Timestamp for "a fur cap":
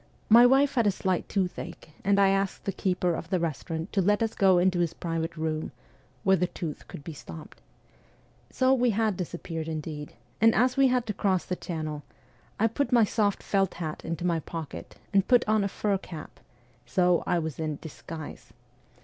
15.63-16.39